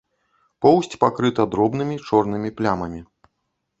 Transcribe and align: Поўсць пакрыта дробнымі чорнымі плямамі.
Поўсць 0.65 0.95
пакрыта 1.03 1.45
дробнымі 1.53 1.95
чорнымі 2.07 2.49
плямамі. 2.63 3.01